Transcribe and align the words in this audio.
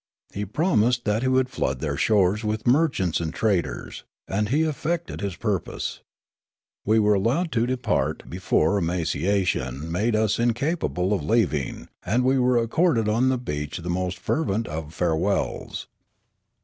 He 0.33 0.45
promised 0.45 1.05
that 1.05 1.21
he 1.21 1.27
would 1.27 1.47
flood 1.51 1.77
their 1.79 1.95
shores 1.95 2.43
with 2.43 2.65
merchants 2.65 3.19
and 3.21 3.31
traders; 3.31 4.03
and 4.27 4.49
he 4.49 4.63
effected 4.63 5.21
his 5.21 5.35
purpose. 5.35 6.01
We 6.83 6.97
were 6.97 7.13
allowed 7.13 7.51
to 7.51 7.67
depart 7.67 8.27
before 8.27 8.81
emaci 8.81 9.29
ation 9.29 9.91
made 9.91 10.15
us 10.15 10.39
incapable 10.39 11.13
of 11.13 11.23
leaving; 11.23 11.87
and 12.03 12.23
we 12.23 12.39
were 12.39 12.57
accorded 12.57 13.07
on 13.07 13.29
the 13.29 13.37
beach 13.37 13.77
the 13.77 13.91
most 13.91 14.17
fervent 14.17 14.65
of 14.67 14.91
farewells. 14.91 15.85